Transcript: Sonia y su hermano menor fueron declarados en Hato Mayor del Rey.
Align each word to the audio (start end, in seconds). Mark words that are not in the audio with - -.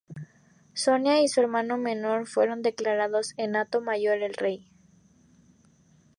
Sonia 0.73 1.21
y 1.21 1.27
su 1.27 1.41
hermano 1.41 1.77
menor 1.77 2.25
fueron 2.25 2.63
declarados 2.63 3.35
en 3.37 3.55
Hato 3.55 3.81
Mayor 3.81 4.17
del 4.17 4.33
Rey. 4.33 4.67